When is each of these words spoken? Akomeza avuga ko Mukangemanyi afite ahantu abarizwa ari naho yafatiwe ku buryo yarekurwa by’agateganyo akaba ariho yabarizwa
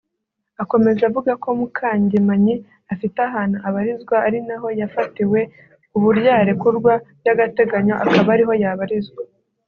Akomeza 0.63 1.01
avuga 1.09 1.31
ko 1.43 1.47
Mukangemanyi 1.59 2.55
afite 2.93 3.17
ahantu 3.29 3.57
abarizwa 3.67 4.15
ari 4.27 4.39
naho 4.47 4.67
yafatiwe 4.79 5.39
ku 5.89 5.97
buryo 6.03 6.27
yarekurwa 6.37 6.93
by’agateganyo 7.19 7.93
akaba 8.03 8.29
ariho 8.35 8.53
yabarizwa 8.63 9.21